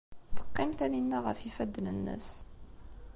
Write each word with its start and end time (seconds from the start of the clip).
Teqqim 0.37 0.71
Taninna 0.77 1.19
ɣef 1.25 1.39
yifadden-nnes. 1.41 2.29